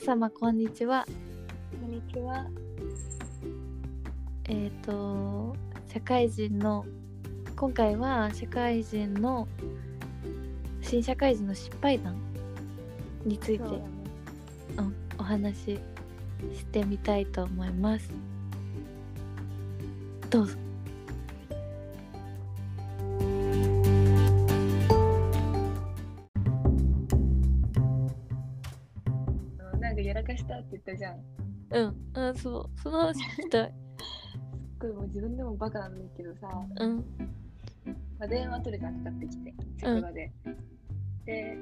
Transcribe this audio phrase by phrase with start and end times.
[0.00, 1.04] 様こんにちは。
[1.78, 2.46] こんにちは。
[4.48, 5.54] えっ、と
[5.92, 6.86] 社会人の
[7.54, 9.46] 今回は社会人の
[10.80, 12.16] 新社会人の失敗談
[13.26, 13.84] についてね。
[14.78, 15.80] うん、お話し
[16.56, 18.10] してみたいと思います。
[20.30, 20.56] どうぞ
[30.40, 31.16] したって言ったじゃん。
[31.16, 31.22] す
[31.70, 33.72] うんうんそうその話聞きたい っ
[34.80, 36.48] ごいもう自分でもバカなんだけどさ、
[36.80, 37.04] うん
[38.18, 40.30] まあ、電話取れたんかかってきて、職場で。
[41.24, 41.56] で、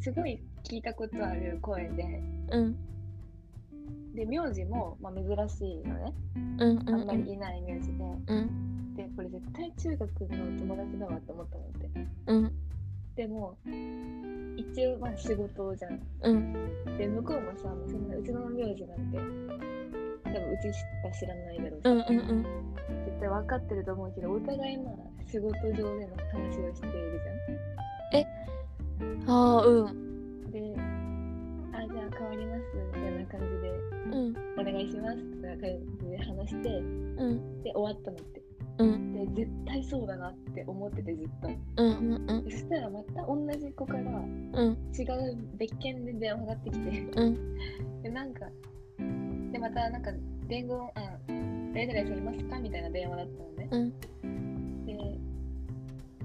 [0.00, 2.76] すごい聞いたことある声で、うん
[4.14, 6.14] で、名字も、まあ、珍しいのね。
[6.34, 8.04] うんうんあんまりいない名字で。
[8.28, 12.06] うんで、これ絶対中学の友達だわって思ったのって。
[12.26, 12.52] うん
[13.16, 13.58] でも、
[14.72, 16.00] 一応まあ仕事じゃん。
[16.22, 16.52] うん。
[16.98, 19.18] で、向こうもさ、もうそんなうちの名字なんて、
[20.24, 22.42] 多分うちしか知らないだろうし、うんうんうん。
[23.04, 24.94] 絶対分かってると思うけど、お互いまあ
[25.30, 27.18] 仕事上での話をしている
[29.28, 30.74] ああうんじゃん。
[30.74, 30.74] で、
[31.76, 33.70] あ、じゃあ変わりますみたいな感じで、
[34.10, 34.60] うん。
[34.60, 35.60] お願いしますとか感
[36.00, 37.62] じで話して、うん。
[37.62, 38.47] で、終わったのって。
[38.78, 39.12] うん。
[39.34, 41.48] で、絶対そうだなって思っててずっと。
[41.48, 42.44] うんうんうん。
[42.44, 44.76] でそしたらまた同じ子からうん。
[44.96, 47.58] 違う別件で電話がかかってきて、うん。
[48.02, 48.46] で、なんか、
[49.52, 50.12] で、またなんか、
[50.46, 50.90] 伝言、あ、
[51.74, 53.68] 誰々さんいますかみたいな電話だったのね。
[53.70, 54.86] うん。
[54.86, 55.18] で、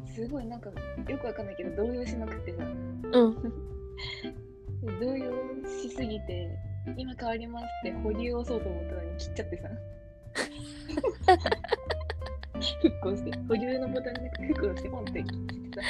[0.05, 0.69] すごいなんか、
[1.09, 3.35] よくわかんないけど、動揺しまくってさ、うん。
[4.99, 5.31] で動揺
[5.81, 6.49] しすぎて、
[6.97, 9.69] 今変わりますって保留を押そうと思ったのに切っちゃってさ。
[12.83, 15.81] 復興して、保留のボタンで復興してポンって切って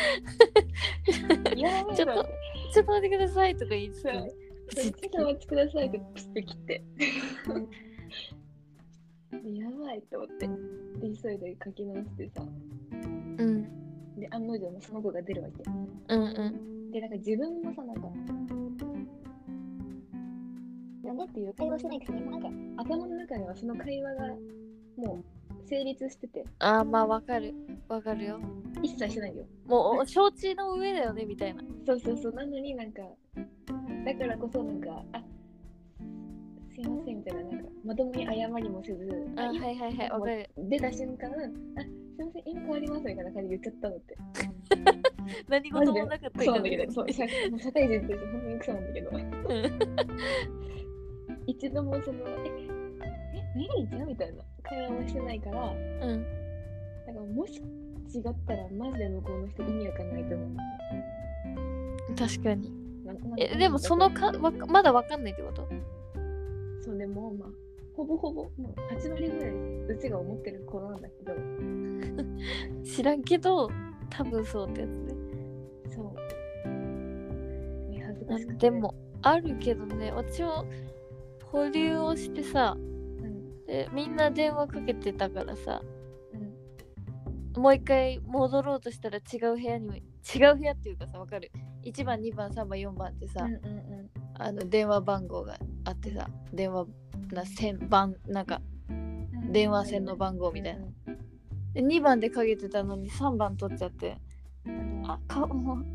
[1.42, 1.56] さ。
[1.56, 2.30] やばいちょっと。
[2.74, 4.32] ちょっと待ってくださいとか言いつつそうね
[4.70, 6.84] ちょっとお待ちくださいってプッて切って。
[9.44, 10.48] でやばいと思って。
[10.48, 10.54] で、
[11.22, 12.44] 急いで書き直してさ。
[12.44, 13.64] うん
[14.20, 15.64] で、案の定のその子が出るわけ。
[16.10, 18.02] うんうんで、なんか自分もさ、なんか、
[21.04, 24.28] なんだっていう会話してないくせに、なんか頭の中ではその会話が
[24.98, 25.24] もう
[25.66, 27.54] 成立してて、ああまあわかる。
[27.88, 28.40] わかるよ。
[28.82, 29.46] 一切してないよ。
[29.66, 31.64] もう承知の上だよねみたいな。
[31.86, 33.02] そうそうそう、なのになんか、
[34.06, 35.24] だからこそなんか、あ
[36.74, 40.50] すいませんみたいな、なんか、まともに謝りもせず、あはいはいはいわかる。
[40.58, 44.18] 出た瞬間、あ、すいません、今変わりますみたいな感じで言っちゃったのって。
[45.48, 49.12] 何事もなかったクソなんだけど、う、社もう社会人として本当にクソなんだけど、
[51.48, 55.74] 一度もその、え、え、何々ちゃんみたいな会話もしてないから、う
[56.16, 56.24] ん。
[57.06, 57.62] だからもし
[58.16, 60.50] 違ったら、マジで向こうの人意味わかんないと思う。
[62.16, 62.72] 確かに。
[63.38, 65.68] えでもそのかわかまだわかんないってこと？
[66.82, 67.50] そうでもまあ
[67.96, 71.34] ほぼほぼもう8割ぐらいうちが思ってる子なんだけど。
[72.84, 73.70] 知らんけど
[74.10, 75.16] 多分そうってやつね。
[75.90, 76.14] そ
[76.66, 77.90] う。
[77.90, 78.70] ね恥ずあかしくて。
[78.70, 80.12] でもあるけどね。
[80.12, 80.66] 私も
[81.52, 82.93] 保留をしてさうん
[83.74, 85.82] でみんな電話かけてたからさ。
[87.56, 87.62] うん。
[87.62, 90.02] もう一回戻ろうとしたら違う部屋にも違
[90.52, 91.52] う部屋っていうかさわかる
[91.84, 96.86] ？1番2番3番4番ってさ、うんうんあの電話番号があってさ電話
[97.32, 99.52] な線番なんかうん。
[99.52, 100.86] 電話線の番号みたいな。
[101.74, 104.20] で2番でかけてたのに3番取っちゃって
[104.68, 105.04] うん。
[105.08, 105.46] あか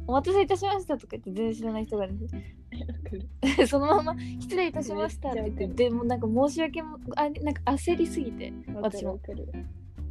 [0.08, 2.14] お待たせいたしましたとか言って全然知らない人がね
[3.16, 3.28] る。
[3.66, 9.18] そのまま失礼いたしましたって言ってでもなんか申し訳もあなんか焦りすぎて私も。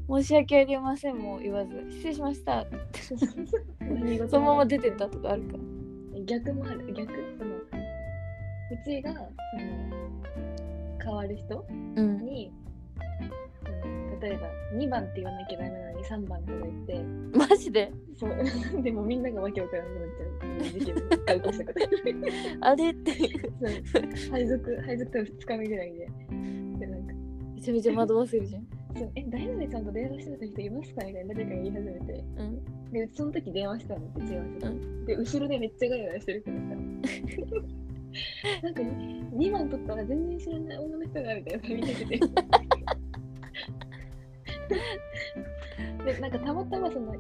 [0.10, 2.62] 申し訳ありませんも言わず失礼しました。
[2.62, 5.54] ってそのまま出てったとかあるか。
[5.54, 6.94] ら逆もある。
[6.94, 7.14] 逆。
[7.38, 7.64] そのう
[8.86, 9.28] ちがその
[11.04, 12.67] 変わる人うんに、うん、
[14.22, 14.48] 例えば
[14.78, 17.04] 2番って言わなきゃダメなのに3番とか言って。
[17.38, 17.92] マジで？
[18.16, 18.32] そう。
[18.82, 20.80] でもみんながわけわからなくなっちゃう。
[20.80, 21.02] 事件が
[21.36, 21.80] 起こしたこと
[22.62, 22.90] あれ？
[22.92, 24.32] ってそう。
[24.32, 26.10] 配属配属多分2日目ぐらいで。
[26.80, 27.14] でなんか。
[27.56, 28.68] めちゃめちゃ惑わせるじゃん。
[28.96, 29.12] そう。
[29.16, 32.24] え誰々ちゃんと電話してた人いますかみたいな誰かが言い始めて。
[32.38, 32.92] うん。
[32.92, 36.64] でその時電話したのって違う人、うで後ろでめっちゃガヤガヤしてるからさ。
[38.64, 42.20] なんか2番取ったら全然知らない女の人がみたいな見てて
[46.06, 47.14] でなんかたまたまその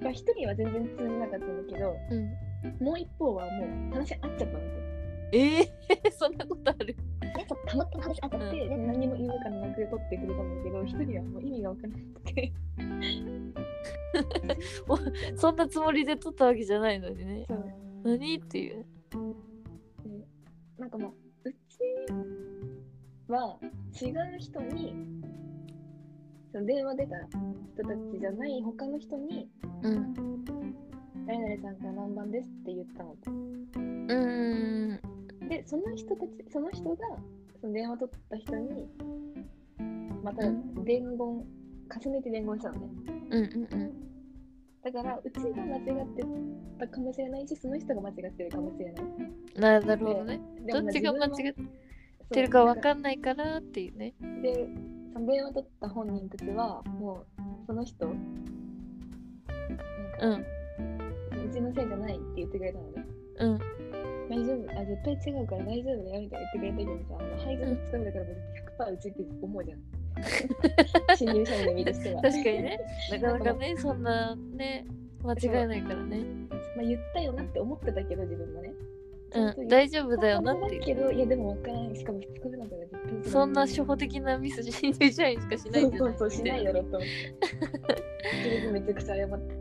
[0.00, 2.32] まあ一人は全然通じなかったんだけどうん。
[2.80, 4.58] もう一方はもう話合っちゃったの。
[4.58, 4.62] っ
[5.30, 5.60] てえ
[6.06, 6.86] えそんなことある？
[6.86, 6.96] で
[7.48, 8.68] そうたまたま話合っちゃって、うん。
[8.68, 12.52] で何も言うかなく取ってくれたんだけど一人はもう意味が分からなくて。
[15.36, 17.46] そんなつもりで撮ったわけじゃないのにね。
[17.48, 17.64] そう。
[18.04, 18.84] 何っていう。
[20.04, 20.26] で
[20.78, 21.10] なんかまあ
[21.44, 21.56] うち
[23.28, 23.58] は
[24.00, 25.21] 違う人に
[26.52, 29.48] その電話出た人たちじゃない他の人に
[29.82, 30.44] うん
[31.26, 35.48] 「誰々さんから何番です」って言ったのうーん。
[35.48, 36.96] でその人たちその人が
[37.60, 38.88] その電話取った人に
[40.22, 40.84] またうん。
[40.84, 41.46] 伝言重
[42.10, 42.88] ねて伝言したのね。
[43.30, 43.92] うんうんうん。
[44.82, 46.24] だからうちが間違って
[46.78, 49.04] たかもしれないしその人が間違ってるかもしれない。
[49.56, 50.40] ななるほどね。
[50.66, 51.54] でどっちが間違っ
[52.32, 54.14] ってるかわかんないからっていうね。
[54.42, 54.68] で
[55.12, 58.22] その電話取った本人たちはもうその人なんか、
[60.20, 60.46] うん
[61.32, 63.02] うちのせいじゃないって言ってくれたので
[63.38, 63.58] うん。
[64.28, 64.80] 大丈夫。
[64.80, 68.34] あ絶対違うから大丈夫だよみたいな言ってくれたけどさあの配属のつかみだからもう
[68.82, 69.80] 100%うちって思うじゃん。
[71.16, 72.22] 新入社員の身としては。
[72.22, 72.80] 確かにね。
[73.10, 74.86] なかなかねそんなね
[75.22, 76.18] 間違いないからね。
[76.76, 78.72] まあ言ったよなって思ってたけど自分もね
[79.34, 80.82] うん大丈夫だよなっていう。
[80.82, 83.66] けどいやでも分からんしかも2日目なんから絶対そんな。
[83.66, 86.96] 初歩的なミス新入社員しかしないんじゃそないうそうしないだろうと。
[86.98, 87.36] 思って
[88.44, 89.54] それでめちゃくちゃ謝って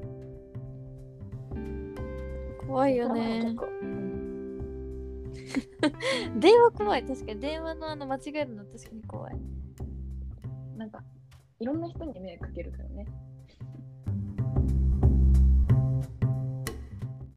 [2.67, 3.55] 怖いよね
[6.37, 7.39] 電話怖い確かに。
[7.39, 9.35] 電話のあの間違えるの確かに怖い。
[10.77, 11.03] なんか
[11.59, 13.05] いろんな人に迷惑かけるからね